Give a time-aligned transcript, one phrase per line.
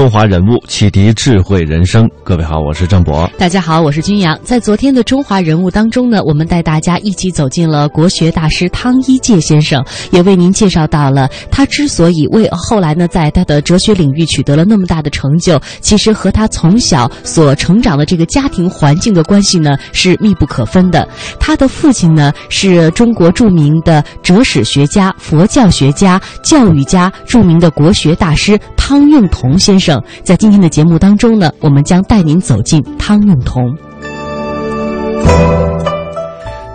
[0.00, 3.30] 中华人物启迪智慧人生，各位好，我是郑博。
[3.36, 4.34] 大家好，我是君阳。
[4.42, 21.06] 在昨天的中华人物当中呢，我们带大家一起走进了国学大师汤一介先生，也为您介绍到了他之所以为后来呢，在他的哲学领域取得了那么大的成就，其实和他从小所成长的这个家庭环境的关系呢是密不可分的。
[21.38, 28.58] 他的父亲呢是中国著名的哲史学家、佛教学家、教育家，著名的国学大师
[28.90, 30.02] 汤用彤先生。
[30.24, 33.72] 在今天的节目当中呢，我们将带您走进汤用彤。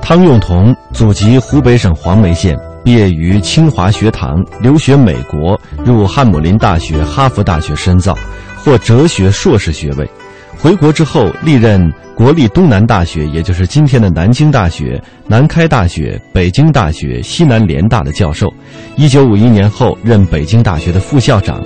[0.01, 8.17] 汤用彤祖籍湖北省黄梅县，毕业于清华学堂，留学美国，入汉姆林大学、哈佛大学深造，
[8.63, 10.09] 获哲学硕士学位。
[10.57, 18.47] 回国之后，历任国立东南大学，也就是今天的南京大学、南开大学、北京大学、西南联大的教授。
[18.95, 21.61] 一九五一年后，任北京大学的副校长。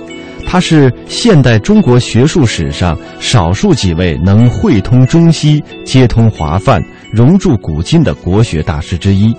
[0.50, 9.32] 他是现代中国学术史上少数几位能汇通中西、接通华范、融铸古今的国学大师之一。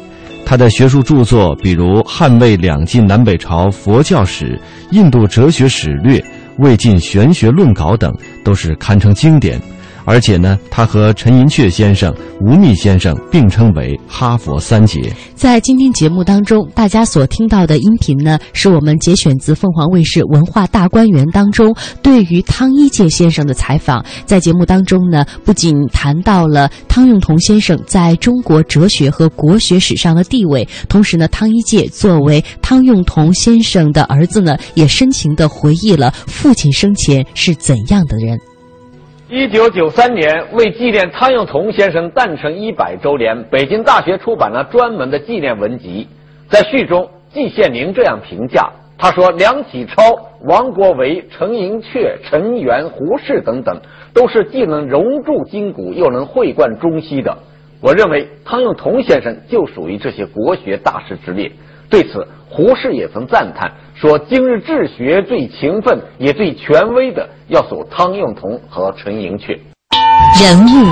[0.46, 4.46] 他的学术著作，比如《汉魏两晋南北朝佛教史》
[4.92, 6.18] 《印度哲学史略》
[6.60, 9.60] 《魏晋玄学论稿》等，都是堪称经典。
[10.12, 15.02] 而且呢，他和陈寅恪先生、吴宓先生并称为“哈佛三杰”。
[15.36, 24.06] 在今天节目当中，大家所听到的音频呢，是我们节选自凤凰卫视《文化大观园》当中对于汤一介先生的采访。
[24.26, 38.38] 在节目当中呢，不仅谈到了汤用彤先生在中国哲学和国学史上的地位，同时呢，汤一介作为汤用彤先生的儿子呢，也深情地回忆了父亲生前是怎样的人。
[39.34, 46.10] 一九九三年，为纪念汤用彤先生诞辰一百周年，北京大学出版了专门的纪念文集。
[46.50, 50.04] 在序中，季羡林这样评价：“他说，梁启超、
[50.44, 53.80] 王国维、陈寅恪、陈元、胡适等等，
[54.14, 57.38] 都是既能融铸筋骨，又能会贯中西的。
[57.80, 61.50] 我认为汤用彤先生就属于这些国学大师之列。”
[61.90, 69.60] 对此，胡适也曾赞叹说：“今日治学最勤奋也最权威的，要数汤用彤和陈寅恪。”
[70.42, 70.92] 人物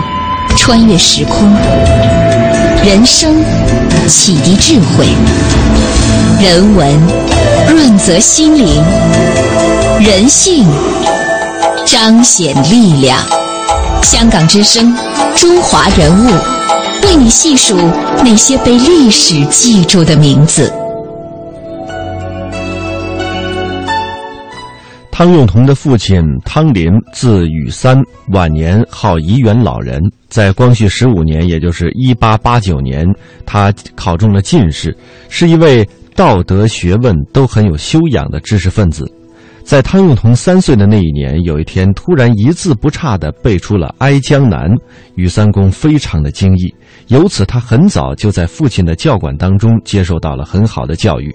[0.55, 1.51] 穿越时空，
[2.85, 3.43] 人生
[4.07, 5.07] 启迪智慧，
[6.39, 6.87] 人文
[7.67, 8.83] 润泽心灵，
[9.99, 10.63] 人性
[11.87, 13.17] 彰显力量。
[14.03, 14.95] 香港之声，
[15.35, 16.29] 中华人物，
[17.07, 17.75] 为你细数
[18.23, 20.71] 那些被历史记住的名字。
[25.19, 30.01] 汤用彤的父亲汤林，字雨三，晚年号颐园老人。
[30.29, 33.05] 在光绪十五年，也就是一八八九年，
[33.45, 34.95] 他考中了进士，
[35.27, 35.85] 是一位
[36.15, 39.11] 道德学问都很有修养的知识分子。
[39.61, 44.71] 在汤用彤三岁的那一年，有一天突然一字不差地背出了《哀江南》，
[45.15, 46.73] 雨三公非常的惊异。
[47.07, 51.29] 由此，他很早就在父亲的教管当中接受到了很好的教育。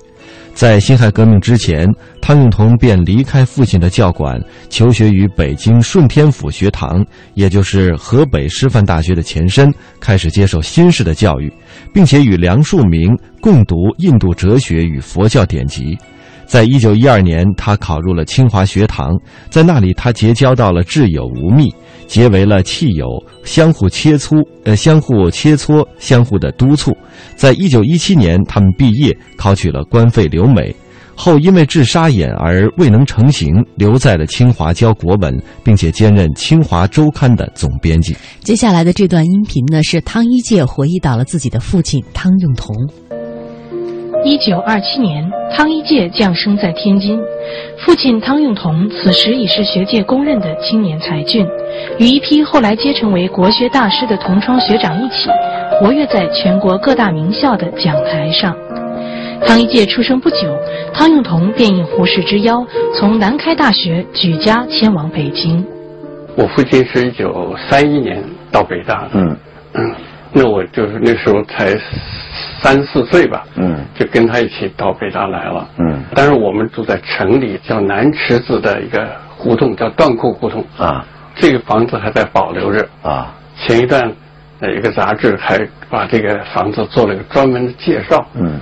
[0.55, 1.87] 在辛亥革命之前，
[2.25, 7.05] 汤用彤便离开父亲的教管，求学于北京顺天府学堂，
[7.35, 9.71] 也就是河北师范大学的前身，
[10.01, 11.53] 开始接受新式的教育，
[11.93, 15.99] 并且与梁漱溟共读印度哲学与佛教典籍。
[16.47, 19.13] 在一九一二年，他考入了清华学堂，
[19.51, 21.71] 在那里他结交到了挚友吴宓，
[22.07, 23.07] 结为了契友，
[23.45, 26.97] 相互切磋，呃，相互切磋，相互的督促。
[27.37, 30.75] 在一九一七年，他们毕业，考取了官费留美，
[31.17, 35.33] 后因为治沙眼而未能成行，留在了清华教国文，
[35.63, 38.17] 并且兼任《清华周刊》的总编辑。
[38.41, 42.75] 接下来的这段音频呢，是汤一介回忆到了自己的父亲汤用彤。
[44.25, 45.23] 一九二七年，
[45.55, 47.21] 汤一介降生在天津，
[47.85, 51.47] 父亲汤用彤此时已是学界公认的青年才俊，
[51.99, 55.29] 与一批后来皆成为国学大师的同窗学长一起，
[55.79, 58.57] 活跃在全国各大名校的讲台上。
[59.47, 60.37] 汤一介出生不久，
[60.93, 65.65] 汤用彤便应胡适之邀，从南开大学举家迁往北京。
[66.37, 69.37] 我父亲是一九三一年到北大的，嗯。
[69.75, 69.95] 嗯，
[70.33, 71.79] 那我就是那时候才
[72.61, 73.85] 三四岁吧，嗯。
[73.99, 76.03] 就跟他一起到北大来了，嗯。
[76.15, 81.05] 但是我们住在城里，叫南池子的一个胡同，叫断库胡同，啊。
[81.37, 82.89] 这个房子还在保留着。
[83.03, 83.35] 啊。
[83.57, 84.13] 前一段，
[84.61, 85.57] 呃，一个杂志还
[85.89, 88.59] 把这个房子做了一个专门的介绍，嗯，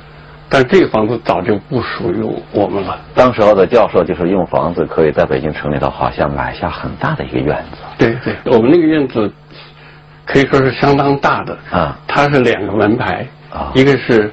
[0.52, 2.22] 但这个房子早就不属于
[2.52, 3.00] 我们了。
[3.14, 9.32] 当时候的教授就是用房子可以在北京城里头好像买下很大的一个院子对对，我们那个院子
[10.26, 14.30] 可以说是相当大的，啊它是两个门牌，啊一个是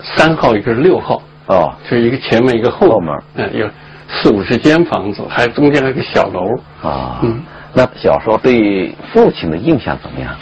[0.00, 3.68] 三号，一个是六号，哦就是一个前门一个后后门嗯，有
[4.08, 6.54] 四五十间房子，还中间还有个小楼。
[6.80, 7.42] 啊嗯，
[7.72, 10.32] 那小时候对父亲的印象怎么样？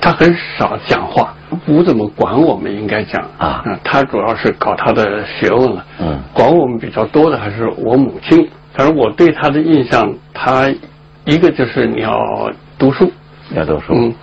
[0.00, 3.22] 他很少讲话，不怎么管我们，应该讲。
[3.38, 3.62] 啊。
[3.66, 5.84] 嗯他主要是搞他的学问了。
[6.00, 6.20] 嗯。
[6.32, 8.48] 管我们比较多的还是我母亲。
[8.78, 10.68] 但是我对他的印象，他
[11.24, 12.20] 一个就是你要
[12.78, 13.10] 读书，
[13.54, 13.94] 要读书。
[13.94, 14.14] 嗯，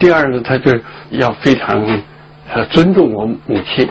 [0.00, 0.72] 第二呢，他就
[1.10, 1.80] 要非常
[2.52, 3.88] 呃尊重我母亲。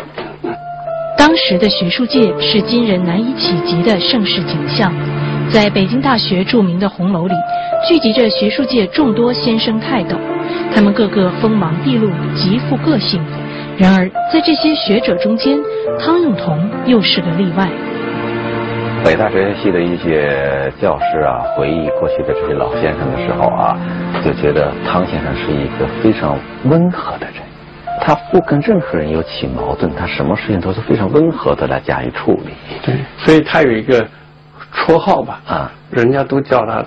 [1.18, 4.94] 当时的学术界是今人难以企及的盛世景象，
[5.54, 7.36] 在北京大学著名的红楼里，
[7.88, 10.18] 聚集着学术界众多先生泰斗，
[10.74, 13.24] 他们个个锋芒毕露，极富个性。
[13.78, 15.60] 然而，在这些学者中间，
[16.00, 17.70] 汤用彤又是个例外。
[19.06, 23.78] 北大哲学系的一些教师啊，回忆过去的这些老先生的时候啊，
[24.26, 27.36] 就觉得汤先生是一个非常温和的人，
[28.02, 32.54] 他不跟任何人有起矛盾，他什么事情都是非常温和的来加以处理。
[32.84, 34.04] 对，所以他有一个
[34.76, 36.84] 绰号吧，啊，人家都叫他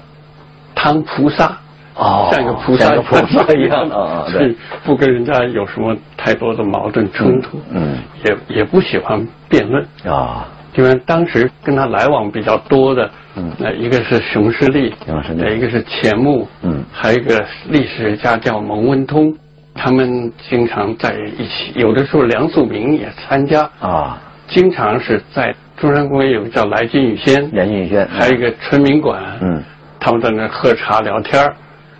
[0.75, 1.57] 汤菩萨。
[1.99, 4.33] 哦像一个菩萨菩萨一样啊啊对。
[4.33, 4.55] 所以
[4.85, 13.51] 不跟人家有什么太多的矛盾冲突，嗯也也不喜欢辩论，啊，因为当时跟他来往比较多的，嗯。
[13.59, 16.85] 那一个是熊十力，熊十力呃一个是钱穆，嗯。
[16.93, 19.35] 还有一个历史学家叫蒙文通，
[19.75, 29.63] 他们经常在一起，有的时候梁漱溟也参加，啊，经常是在中山公园有个叫来金宇轩，严俊轩，还有一个春明馆，嗯。
[29.99, 31.57] 他们在那儿喝茶聊天儿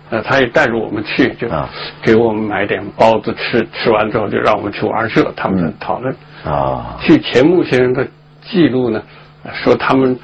[0.09, 1.69] 呃，他也带着我们去，就啊。
[2.01, 6.15] 给我们买点包子吃，吃完之后就让我们去玩社，他们在嗯讨论。
[6.45, 6.97] 啊。
[7.01, 8.07] 据钱穆先生的
[8.41, 9.01] 记录呢，
[9.43, 10.17] 呃说他们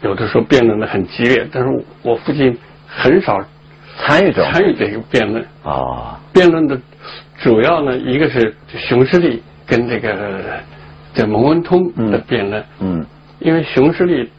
[0.00, 1.68] 有的时候辩论的很激烈，但是
[2.02, 2.56] 我父亲
[2.88, 3.38] 很少
[3.98, 5.44] 参与参与这个辩论。
[5.62, 6.18] 啊。
[6.32, 6.80] 辩论的
[7.42, 10.08] 主要呢，一个是熊十力跟这个
[11.16, 13.04] 这蒙文通的辩论，嗯。
[13.38, 14.30] 因为熊十力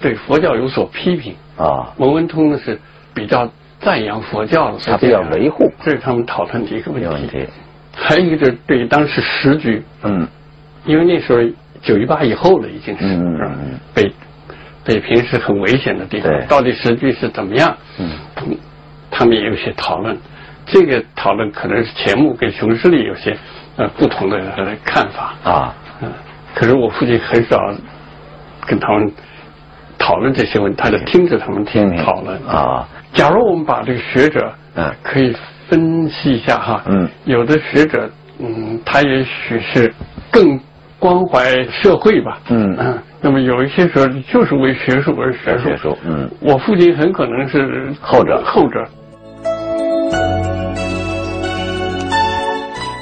[0.00, 1.92] 对佛教有所批评，啊。
[1.98, 2.80] 蒙文通呢是
[3.12, 3.50] 比较
[3.80, 7.08] 赞扬佛教的，他比较维护这是他们讨论的一个问题。
[7.08, 7.46] 问题，
[7.94, 10.26] 还有一个就是对于当时时局，嗯。
[10.86, 11.38] 因为那时候
[11.82, 13.80] 九一八以后了，已经是，嗯嗯嗯。
[13.92, 14.10] 北
[14.84, 17.76] 北平是很危险的地方，到底时局是怎么样？
[17.98, 18.10] 嗯。
[18.46, 18.56] 嗯，
[19.10, 20.16] 他们也有些讨论，
[20.66, 23.36] 这个讨论可能是钱穆跟熊十力有些
[23.76, 26.12] 呃不同的呃看法，啊嗯，
[26.54, 27.58] 可是我父亲很少
[28.66, 29.12] 跟他们
[29.98, 32.04] 讨论这些问题，他就听着他们听听。
[32.04, 32.38] 讨论。
[32.46, 32.86] 啊。
[33.12, 34.92] 假如我们把这个学者，嗯。
[35.02, 35.36] 可以
[35.68, 39.92] 分析一下哈，嗯，有的学者，嗯，他也许是
[40.30, 40.58] 更
[40.98, 42.76] 关怀社会吧，嗯。
[42.78, 46.30] 嗯，那么有一些时候就是为学术而学术，学术嗯。
[46.40, 48.42] 我父亲很可能是后者。
[48.44, 48.84] 后者，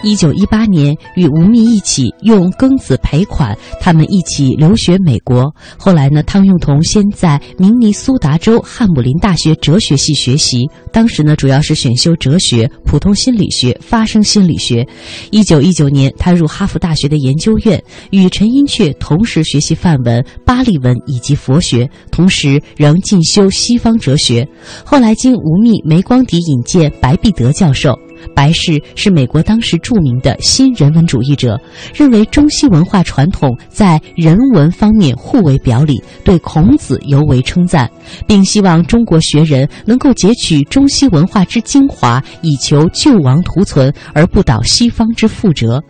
[0.09, 5.55] 一九一八年，与吴宓一起用庚子赔款，他们一起留学美国。
[5.77, 14.83] 后来呢，汤用彤先在明尼苏达州汉姆林大学哲学系学习，当时呢主要是选修哲学、普通心理学、发生心理学。
[15.31, 17.79] 一九一九年，他入哈佛大学的研究院，
[18.11, 24.49] 与陈寅恪同时学习梵文、巴利文以及佛学，同时仍进修西方哲学。
[24.87, 27.95] 后来经吴宓、梅光迪引荐白璧德教授。
[28.35, 31.61] 白氏是美国当时著名的新人文主义者，
[31.95, 37.91] 认为中西文化传统在人文方面互为表里，对孔子尤为称赞，
[38.27, 45.83] 并希望中国学人能够截取中西文化之精华，以求救亡图存，而不蹈西方之覆辙。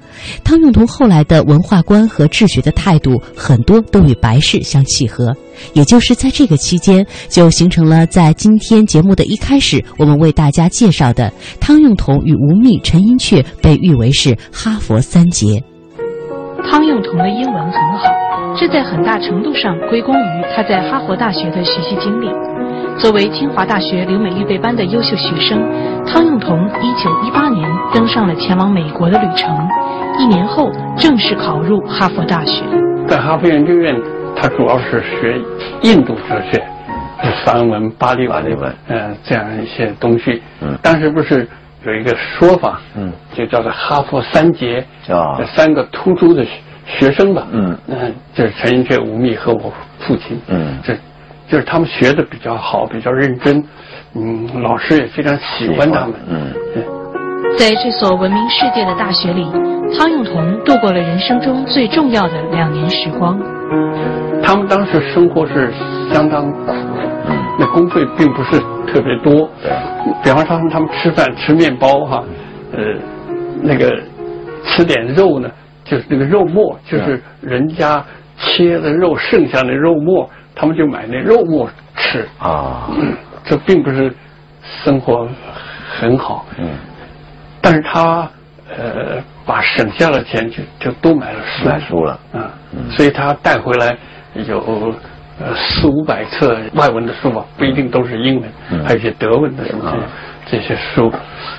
[0.45, 5.35] 汤用彤后来的文化观和治学的态度，很多都与白氏相契合。
[5.73, 15.63] 也就是在这个期间，就形成了在今天节目的一开始，我们为大家介绍的汤用彤与吴宓、陈寅恪被誉为是哈佛三杰。
[16.71, 22.29] 汤用彤的英文很好，这在很大程度上归功于他在哈佛大学的学习经历。
[22.99, 25.63] 作为清华大学留美预备班的优秀学生，
[26.05, 29.57] 汤用彤1918年登上了前往美国的旅程，
[30.19, 32.65] 一年后正式考入哈佛大学。
[33.07, 33.95] 在哈佛研究院，
[34.41, 35.41] 他主要是学
[35.83, 36.63] 印度哲学，
[37.45, 40.41] 梵文、巴利文，嗯，这样一些东西。
[40.61, 41.49] 嗯当时不是
[41.85, 46.51] 有一个说法，嗯，就叫做哈佛三杰，啊这三个突出的学
[46.87, 47.47] 学生吧。
[47.51, 50.41] 嗯嗯，就是陈寅恪、吴宓和我父亲。
[50.49, 50.95] 嗯这
[51.49, 53.65] 就是他们学的比较好，比较认真，
[54.15, 56.15] 嗯，老师也非常喜欢他们。
[56.29, 56.85] 嗯对
[57.57, 59.51] 在这所闻名世界的大学里，
[59.97, 63.39] 汤用彤度过了人生中最重要的两年时光。
[64.49, 65.71] 他们当时生活是
[66.11, 67.37] 相当苦，嗯。
[67.59, 69.47] 那工费并不是特别多。
[69.63, 69.71] 对。
[70.23, 72.25] 比方说他们他们吃饭吃面包哈，
[72.73, 72.79] 呃，
[73.61, 73.95] 那个
[74.65, 75.51] 吃点肉呢，
[75.85, 78.03] 就是那个肉末，就是人家
[78.39, 82.27] 切的肉剩下的肉末，他们就买那肉末吃。
[82.39, 82.89] 啊。
[82.97, 83.15] 嗯，
[83.45, 84.11] 这并不是
[84.83, 85.29] 生活
[86.01, 86.47] 很好。
[86.59, 86.71] 嗯。
[87.61, 88.27] 但是他
[88.75, 92.13] 呃把省下的钱就就都买了书，买书了。
[92.33, 92.91] 啊，嗯。
[92.91, 93.95] 所以他带回来
[94.35, 94.95] 有
[95.41, 99.97] 呃四五百册外文的书吧，不一定都是英文，嗯还有一些德文的什么啊
[100.47, 101.13] 这些书，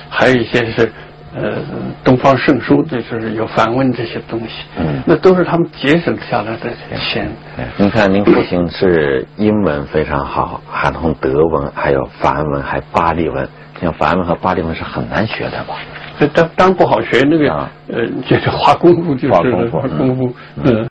[0.08, 0.92] 还有一些是
[1.34, 1.58] 呃
[2.02, 7.30] 东方圣书，就是有梵文这些东西，嗯那都是他们节省下来的钱。
[7.56, 13.48] 对您看，您父亲是英文非常好，还通德文，还有梵文，还巴利文。
[13.80, 15.76] 像梵文和巴利文是很难学的吧？
[16.18, 20.88] 这当当不好学，那个、啊呃，就是花功夫，就是花功夫花功夫，嗯嗯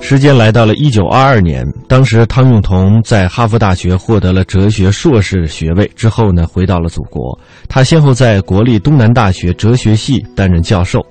[0.00, 7.38] 时间来到了一九二二年，当时汤用彤在哈佛大学获得了哲学硕士学位之后呢，回到了祖国。
[7.68, 11.04] 他先后在国立东南大学哲学系担任教授。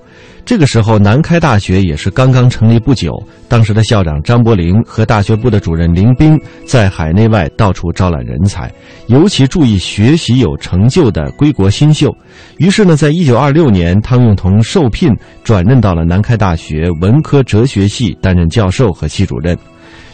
[0.44, 3.12] 这个时候，南开大学也是刚刚成立不久，
[3.48, 8.70] 当时的校长张伯苓和大学部的主任林彬在海内外到处招揽人才，
[9.06, 12.12] 尤其注意学习有成就的归国新秀。
[12.58, 19.56] 于是呢，在一九二六年，汤用彤受聘转任到了南开大学文科哲学系担任教授和系主任。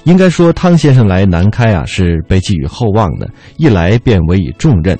[0.04, 4.96] 应该说，汤先生来南开啊是被寄予厚望的，一来便委以重任。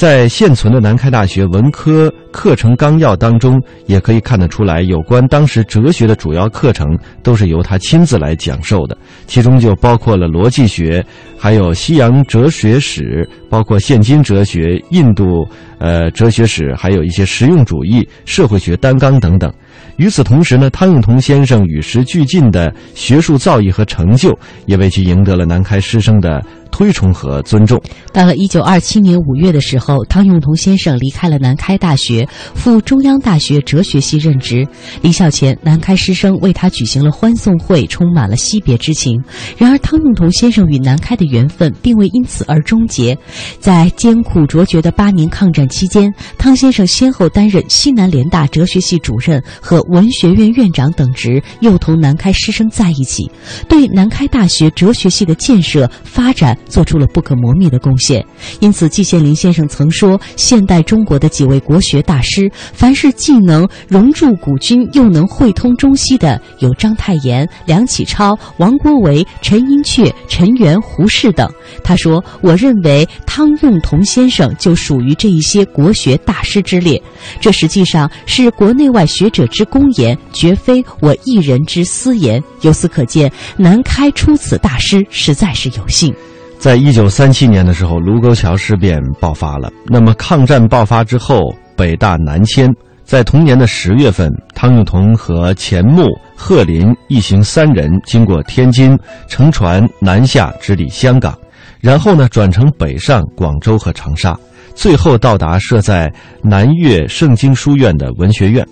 [0.00, 11.04] 在现存的南开大学文科课程纲要当中，也可以看得出来，有关当时哲学的主要课程都是由他亲自来讲授的，其中就包括了逻辑学，
[11.38, 15.46] 还有西洋哲学史，包括现今哲学、印度
[15.78, 19.52] 呃哲学史，还有一些实用主义、社会学单纲等等。
[19.98, 27.80] 与此同时呢，汤用彤先生与时俱进的学术造诣和成就，也为其赢得了南开师生的推崇和尊重。
[28.12, 34.66] 到了一九二七年五月的时候，汤用彤先生离开了南开大学，赴中央大学哲学系任职。
[35.02, 39.22] 离校前，南开师生为他举行了欢送会，充满了惜别之情。
[39.58, 43.16] 然而，汤用彤先生与南开的缘分并未因此而终结。
[43.58, 53.30] 在艰苦卓绝的八年抗战期间，汤先生先后担任西南联大哲学系主任和文学院院长等职，又同南开师生在一起，
[53.68, 58.24] 对南开大学哲学系的建设发展做出了不可磨灭的贡献。
[58.60, 71.50] 因此，季羡林先生曾说，现代中国的几位国学大师，凡是既能融入古今，又能汇通中西的，有章太炎、梁启超、王国维、陈寅恪、陈元、胡适等。
[71.82, 77.00] 他说：“我认为汤用彤先生就属于这一些国学大师之列。
[77.40, 82.42] 这实际上是国内外学者之公言，绝非我一人之私言。
[82.62, 86.14] 由此可见，南开出此大师实在是有幸。”
[86.60, 89.72] 在一九三七年的时候，卢沟桥事变爆发了。
[89.86, 91.40] 那么抗战爆发之后，
[91.74, 92.70] 北大南迁。
[93.02, 101.34] 在同年的十月份，汤用彤和钱穆、贺林一行三人经过天津，乘船南下直抵香港，
[101.80, 104.38] 然后呢转乘北上广州和长沙，
[104.74, 106.12] 最后到达设在
[106.42, 108.64] 南岳圣经书院的文学院。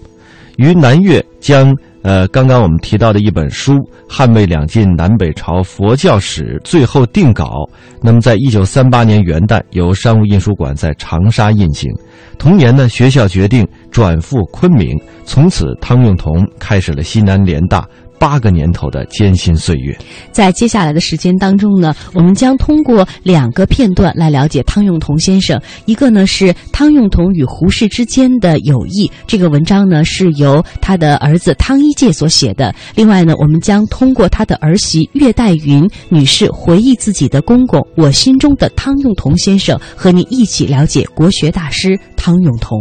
[0.58, 3.72] 于南岳将呃刚刚我们提到的一本书
[4.08, 7.68] 《汉魏两晋南北朝佛教史》最后定稿，
[8.00, 11.90] 那么在一九三八年元旦由商务印书馆在长沙印行。
[12.38, 17.84] 同年呢，学校决定转赴昆明，从此汤用彤开始了西南联大
[18.18, 19.96] 八个年头的艰辛岁月。
[20.30, 25.60] 在接下来的时间当中呢，我们将通过两个片段来了解汤用彤先生。
[25.86, 32.74] 一个呢是汤用彤与胡适之间的友谊，这个文章呢是由他的儿子汤一介所写的。
[32.94, 42.78] 另外呢，我们将通过他的儿媳岳黛云女士回忆自己的公公，我心中的汤用彤先生，和您一起了解国学大师汤用彤。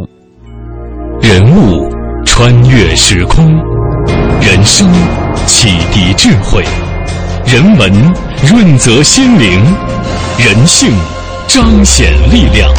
[1.22, 1.90] 人物
[2.26, 3.60] 穿越时空，
[4.42, 4.90] 人生
[5.46, 6.64] 启迪智慧，
[7.46, 7.92] 人文
[8.50, 9.62] 润泽心灵，
[10.38, 10.92] 人性
[11.48, 12.72] 彰显力量。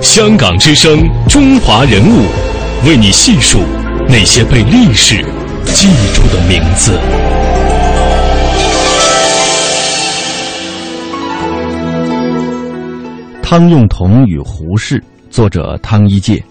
[0.00, 2.24] 香港之声，中华人物，
[2.86, 3.60] 为你细数
[4.08, 5.24] 那些被历史
[5.64, 6.98] 记住的名字。
[13.42, 16.42] 汤用彤与胡适，作者汤一介。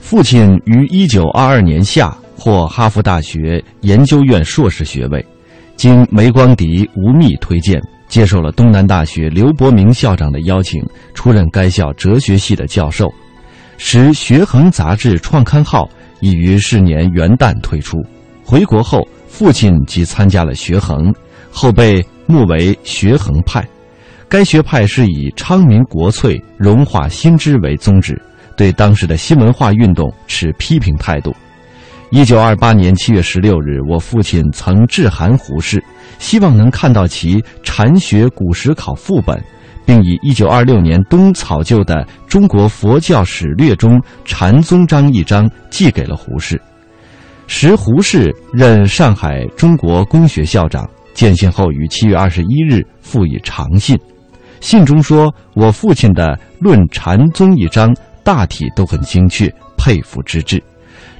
[0.00, 5.24] 父亲于一九二二年夏获哈佛大学研究院硕士学位，
[5.76, 10.84] 经梅光迪、吴宓推荐，接受了东南大学刘伯明校长的邀请，
[11.14, 13.08] 出任该校哲学系的教授。
[13.78, 17.96] 时《学衡》杂志创刊号已于是年元旦推出。
[18.42, 21.14] 回国后，父亲即参加了学衡，
[21.48, 23.64] 后被目为学衡派。
[24.28, 28.20] 该学派是以昌明国粹、荣化新知为宗旨，
[28.56, 31.32] 对当时的新文化运动持批评态度。
[32.14, 35.82] 一九二八年七月十六日，我父亲曾致函胡适，
[36.18, 39.42] 希望能看到其《禅学古史考》副本，
[39.86, 46.60] 并以一九二六年冬草就的《中国佛教史略》中禅宗章一章寄给了胡适。
[47.46, 53.98] 时胡适任上海中国公学校长，见信后于七月二十一日复以长信。
[54.60, 57.90] 信中说：“我父亲的《论禅宗》一章
[58.22, 60.62] 大体都很精确，佩服之至。”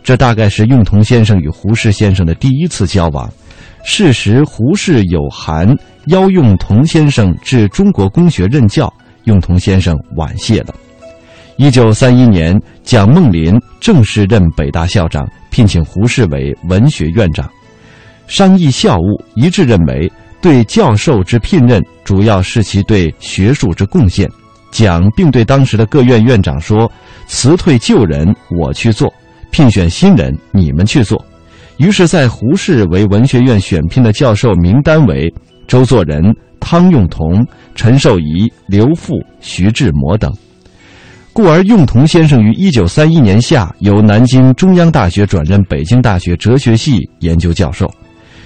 [0.02, 3.30] 这大概是用彤先生与胡适先生的第一次交往。
[3.85, 5.75] 事实，胡适有函
[6.06, 8.92] 邀用彤先生至中国公学任教，
[9.25, 10.75] 用彤先生婉谢了。
[11.56, 17.50] 一九三一年，蒋梦麟正式任北大校长，聘请胡适为文学院长。
[18.26, 20.11] 商议校务，一致认为。
[20.40, 24.28] 对教授之聘任，主要是其对学术之贡献。
[24.73, 26.90] 蒋并对当时的各院院长说
[27.28, 29.09] ：“辞退旧人，我去做；
[29.52, 31.25] 聘选新人，你们去做。”
[31.78, 35.32] 于是，在胡适为文学院选聘的教授名单为
[35.66, 36.23] 周作人、
[36.61, 37.44] 汤用彤、
[37.75, 40.33] 陈寿仪、刘复、徐志摩等。
[41.33, 47.90] 故而，用彤先生于一九三一年夏由南京中央大学转任北京大学哲学系研究教授。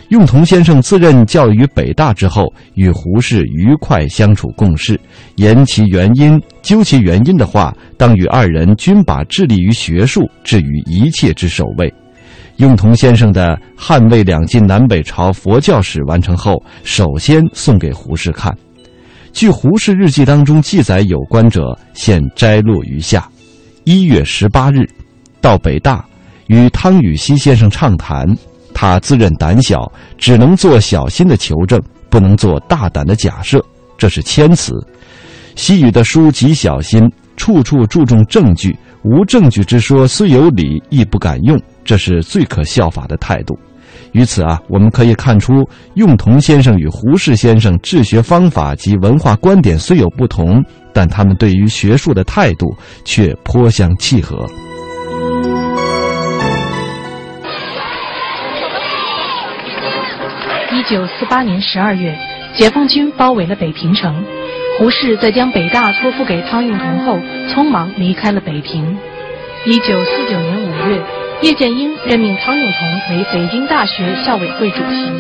[0.09, 4.99] 用彤先生自任教于北大之后，与胡适愉快相处共事。
[5.35, 11.93] 言其原因，究其原因的话，当与二人均把致力于学术置于一切之首位。
[12.59, 18.57] 用彤先生的《汉魏两晋南北朝佛教史》完成后，首先送给胡适看。
[19.33, 23.29] 据胡适日记当中记载有关者，现摘录于下：
[23.85, 24.89] 一月十八日，
[25.41, 26.03] 到北大，
[26.47, 28.25] 与汤禹锡先生畅谈。
[28.79, 33.59] 他自认胆小，只能做小心的求证，不能做大胆的假设，
[33.97, 34.75] 这是谦辞。
[35.55, 43.59] 西语的书极小心，处处注重证据，无证据之说虽有理，亦不敢用，这是最可效法的态度。
[44.13, 50.63] 于此啊，我们可以看出，用彤先生与胡适先生治学方法及文化观点虽有不同，
[50.93, 54.47] 但他们对于学术的态度却颇相契合。
[60.89, 62.17] 九四八年十二月，
[62.55, 64.25] 解放军包围了北平城。
[64.79, 67.19] 胡适在将北大托付给汤用彤后，
[67.49, 68.97] 匆忙离开了北平。
[69.65, 71.03] 一九四九年五月，
[71.43, 75.11] 叶剑英任命汤用彤为北京大学校委会主席。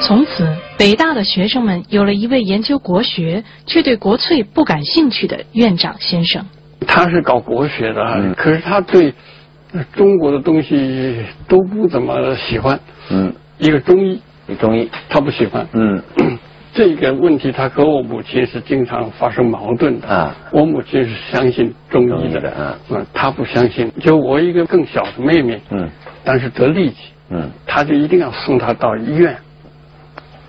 [0.00, 6.46] 从此，北大的学生们有了一位研究国学却对国粹不感兴趣的院长先生。
[6.86, 9.12] 他是搞国学的，可是他对
[9.92, 12.80] 中国的东西都不怎么喜欢。
[13.10, 14.22] 嗯，一个中医。
[14.54, 15.66] 中医，他不喜欢。
[15.72, 16.02] 嗯，
[16.72, 20.06] 这个问题他和我母亲是经常发生矛盾的。
[20.08, 22.50] 啊，我母亲是相信中医的。
[22.52, 23.90] 啊，嗯，他不相信。
[24.00, 25.60] 就我一个更小的妹妹。
[25.70, 25.88] 嗯，
[26.22, 26.96] 但是得痢疾。
[27.30, 29.36] 嗯，他就一定要送她到医院。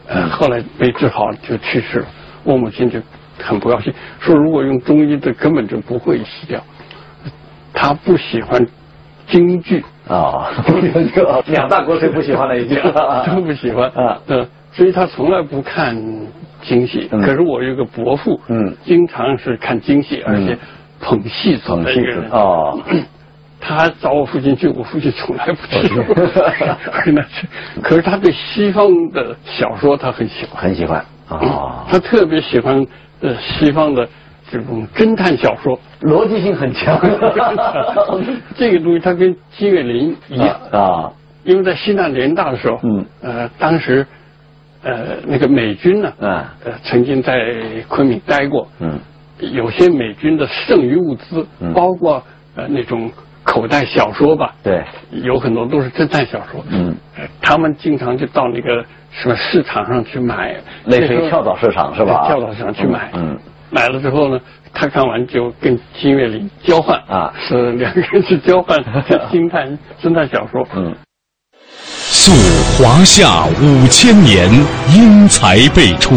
[0.08, 2.08] 嗯，后来没治好就去世了。
[2.44, 3.02] 我母亲就
[3.40, 6.64] 很不高兴，说如果用中医，的根本就不会死掉。
[7.74, 8.66] 他不喜欢
[9.28, 9.84] 京剧。
[10.08, 10.50] 啊，
[11.48, 12.78] 两大国粹不喜欢了已经，
[13.34, 13.90] 都不喜欢。
[13.90, 15.96] 啊，嗯，所以他从来不看
[16.64, 17.08] 京戏。
[17.12, 20.58] 可是我有个伯父，嗯，经常是看京戏，而且
[21.00, 22.30] 捧戏走的一个人。
[22.32, 22.74] 啊。
[23.60, 25.90] 他找我父亲去，我父亲从来不去。
[27.82, 31.04] 可是他对西方的小说他很喜欢，很喜欢。
[31.28, 31.84] 啊。
[31.90, 32.86] 他特别喜欢
[33.22, 34.08] 呃西方的。
[34.52, 37.00] 这种侦探小说逻辑性很强，
[38.56, 40.60] 这个东西它跟金岳霖一样。
[40.72, 41.12] 啊，
[41.44, 44.06] 因为在西南联大的时候，嗯，呃，当时，
[44.84, 47.36] 呃，那个美军呢，啊，呃，曾经在
[47.88, 49.00] 昆明待过，嗯，
[49.40, 52.24] 有些美军的剩余物资，包括
[52.56, 53.12] 呃那种
[53.44, 56.64] 口袋小说吧，对，有很多都是侦探小说。
[56.70, 60.56] 嗯，呃他们经常就到那个什么市场上去买，
[60.86, 62.28] 类似于跳蚤市场是吧？
[62.28, 63.10] 跳蚤市场去买。
[63.14, 63.38] 嗯，
[63.70, 64.40] 买了之后呢，
[64.74, 68.78] 他看完就跟金岳霖交换啊是两个人去交换
[69.32, 70.66] 侦探侦探小说。
[70.76, 70.96] 嗯，
[71.80, 72.32] 溯
[72.78, 74.50] 华夏五千年，
[74.96, 76.16] 英才辈出；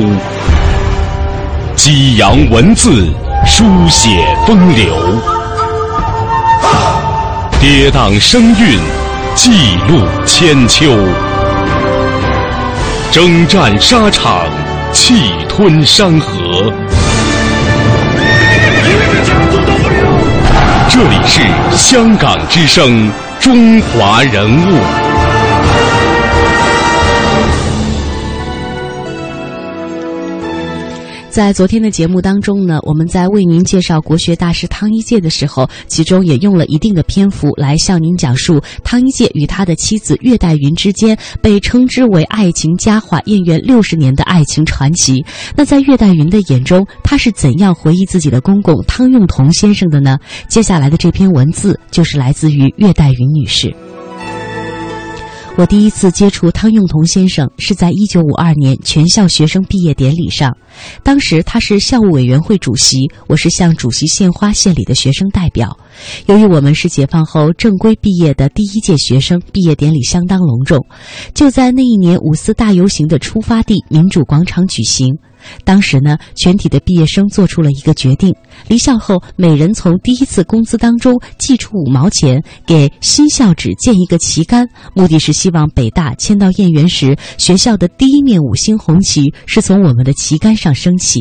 [1.74, 3.06] 激扬文字，
[3.46, 4.94] 书写风流；
[7.60, 8.78] 跌宕声韵，
[9.34, 10.90] 记录千秋；
[13.10, 14.44] 征战沙场，
[14.92, 16.72] 气吞山河。
[20.92, 24.99] 这里是香港之声，中华人物。
[31.30, 45.24] 在昨天的节目当中呢，我们在为您介绍国学大师汤一介的时候，其中也用了一定的篇幅来向您讲述汤一介与他的妻子岳黛云之间被称之为爱情佳话、燕园六十年的爱情传奇。
[45.56, 50.18] 那在岳黛云的眼中，他是怎样回忆自己的公公汤用彤先生的呢？
[50.48, 53.72] 接下来的这篇文字就是来自于岳黛云女士。
[55.60, 60.56] 我第一次接触汤用彤先生是在一九五二年全校学生毕业典礼上，
[61.02, 65.78] 当时他是校务委员会主席，我是向主席献花献礼的学生代表。
[66.26, 70.84] 由于我们是解放后正规毕业的第一届学生，毕业典礼相当隆重，
[71.34, 75.16] 就在那一年五四大游行的出发地民主广场举行。
[75.64, 78.34] 当时呢，全体的毕业生做出了一个决定：
[78.68, 91.20] 离校后，每人从第一次工资当中寄出五毛钱，给新校址建一个旗杆，目的是希望北大迁到燕园时，学校的第一面五星红旗是从我们的旗杆上升起。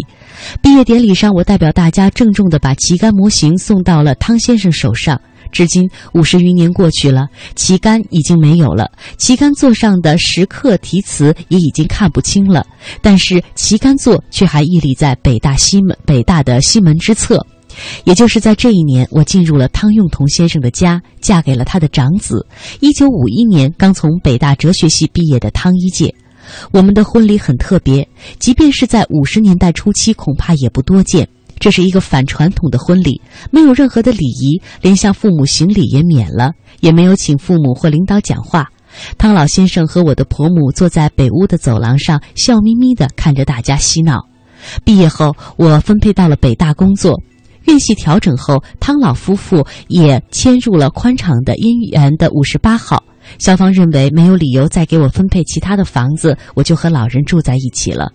[0.61, 5.19] 毕业典礼上，我代表大家郑重地把旗杆模型送到了汤先生手上。
[5.51, 12.63] 至今五十余年过去了，旗杆已经没有了，旗杆座上的石刻题词也已经看不清了，
[13.01, 17.43] 但是旗杆座却还屹立在北大西门北大的西门之侧。
[18.03, 22.45] 也就是在这一年，我进入了汤用彤先生的家，嫁给了他的长子。
[22.79, 26.13] 一九五一年刚从北大哲学系毕业的汤一介。
[26.71, 28.07] 我们的婚礼很特别，
[28.39, 31.27] 即便是在五十年代初期，恐怕也不多见。
[31.59, 38.69] 这是一个反传统的婚礼，没有任何的礼仪，连向父母行礼也免了，也没有请父母或领导讲话。
[39.17, 44.25] 汤老先生和我的婆母坐在北屋的走廊上，笑眯眯地看着大家嬉闹。
[44.85, 47.21] 毕业后，我分配到了北大工作。
[47.65, 53.03] 院系调整后，汤老夫妇也迁入了宽敞的姻缘的五十八号。
[53.37, 58.11] 校方认为没有理由再给我分配其他的房子，我就和老人住在一起了。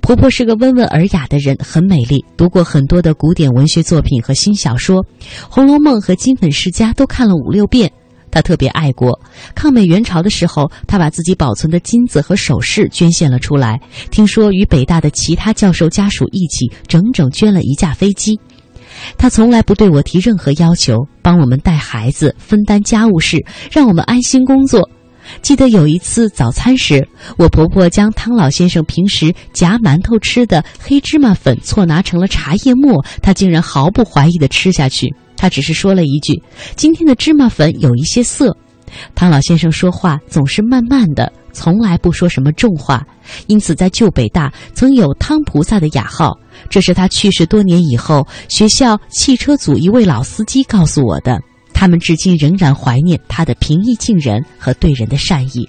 [0.00, 5.02] 婆婆是个温文尔雅的人，很美丽，读过很多的古典文学作品和新小说，
[5.48, 7.90] 《红楼梦》和《金粉世家》都看了五六遍。
[8.32, 9.20] 她特别爱国，
[9.56, 13.80] 抗美援朝的时候，她把自己保存的金子和首饰捐献了出来。
[14.12, 18.38] 听说与北大的其他教授家属一起，整整捐了一架飞机。
[19.16, 24.88] 他从来不对我提任何要求，帮我们带孩子，分担家务事，让我们安心工作。
[25.42, 35.14] 记得有一次早餐时，我婆婆将汤老先生平时夹馒头吃的黑芝麻粉错拿成了茶叶末，他竟然毫不怀疑地吃下去。
[35.36, 36.42] 他只是说了一句
[36.74, 38.56] ：“今天的芝麻粉有一些涩。”
[39.14, 43.06] 汤老先生说话总是慢慢的，从来不说什么重话，
[43.46, 46.38] 因此在旧北大曾有“汤菩萨”的雅号。
[46.68, 51.40] 这是他去世多年以后，学校汽车组一位老司机告诉我的。
[51.72, 55.66] 他们至今仍然怀念他的平易近人和对人的善意。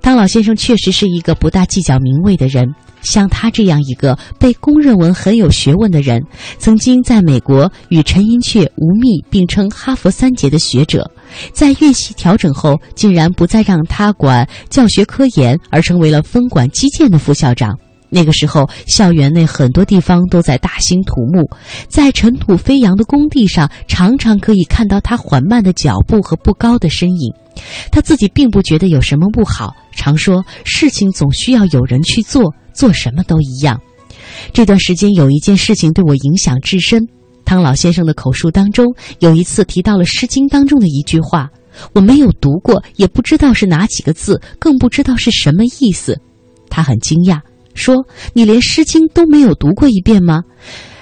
[0.00, 2.74] 汤老先生确实是一个不大计较名位的人。
[3.02, 6.22] 像他这样一个被公认为很有学问的人，
[6.58, 11.10] 曾经在美国与陈寅恪、吴宓并称“哈佛三杰”的学者，
[11.52, 17.76] 在院系调整后，竟然不再让他管教学科研，而成为了分管基建的副校长。
[18.14, 21.48] 那个时候，校园内很多地方都在大兴土木，
[21.88, 27.32] 在尘土飞扬的工地上，常常可以看到他缓慢的脚步和不高的身影。
[27.90, 33.80] 他自己并不觉得有什么不好，常说事情总需要有人去做，做什么都一样。
[34.52, 37.08] 这段时间有一件事情对我影响至深。
[37.46, 41.48] 汤老先生的口述当中，有一次提到了《诗经》当中的一句话，
[41.94, 46.18] 我没有读过，也不知道是哪几个字，更不知道是什么意思。
[46.68, 47.40] 他很惊讶。
[47.74, 50.42] 说：“你连《诗经》都没有读过一遍吗？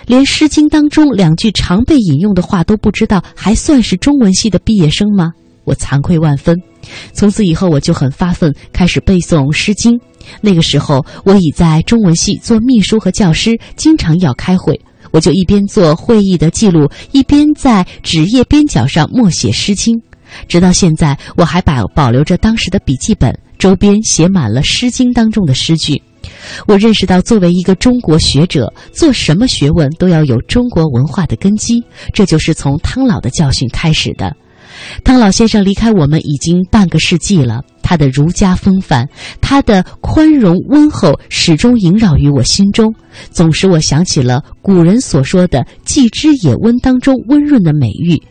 [0.07, 5.33] 连《诗经》当中两句常被引用的话都不知道，还算是中文系的毕业生吗？”
[5.65, 6.57] 我惭愧万分。
[7.13, 9.99] 从此以后，我就很发奋，开始背诵《诗经》。
[10.41, 14.81] 那个时候，我已在中文系做秘书和教师，经常要开会。
[15.13, 19.97] 我就一边做会议的记录，一边在纸页边角上默写《诗经》。
[20.49, 26.01] 直到现在，我还保保留着当时的笔记本，周边写满了《诗经》当中的诗句。
[26.67, 34.37] 我认识到，作为一个中国学者，做什么学问都要有中国文化的根基，这就是从汤老的教训开始的。
[35.05, 39.07] 汤老先生离开我们已经半个世纪了，他的儒家风范，
[39.41, 42.95] 他的宽容温厚，始终萦绕于我心中，
[43.31, 48.23] 总使我想起了古人所说的“季之也温”当中温润的美誉。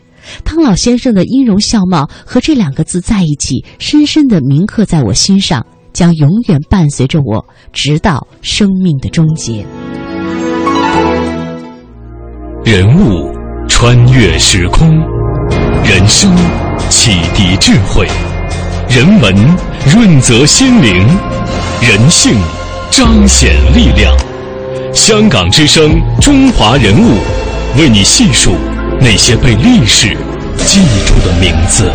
[0.44, 9.64] 汤老先生的音容笑貌和这两个字在一起，深深地铭刻在我心上，将永远伴随着我，直到生命的终结。
[12.64, 13.30] 人物
[13.68, 14.88] 穿越时空，
[15.84, 16.34] 人生
[16.88, 18.06] 启迪智慧，
[18.88, 19.34] 人文
[19.86, 21.06] 润泽心灵，
[21.80, 22.34] 人性
[22.90, 24.14] 彰显力量。
[24.92, 27.16] 香港之声，中华人物，
[27.78, 28.52] 为你细数。
[29.02, 30.14] 那些被历史
[30.66, 31.90] 记住的名字，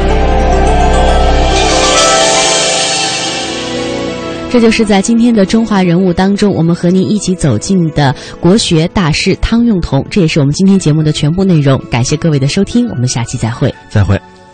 [4.56, 10.02] 这就是在今天的中华人物当中，我们和您一起走进的国学大师汤用彤。
[10.10, 11.78] 这也是我们今天节目的全部内容。
[11.91, 13.76] 感谢各位的收听，我们下期再会。
[13.89, 14.18] 再会。